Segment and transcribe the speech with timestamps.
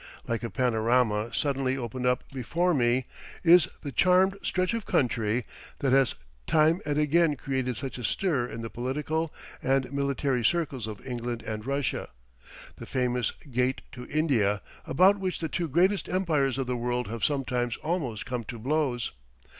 [0.27, 3.05] Like a panorama suddenly opened up before me
[3.43, 5.45] is the charmed stretch of country
[5.77, 6.15] that has
[6.47, 11.43] time and again created such a stir in the political and military circles of England
[11.43, 12.09] and Russia,
[12.77, 17.23] the famous "gate to India" about which the two greatest empires of the world have
[17.23, 19.11] sometimes almost come to blows.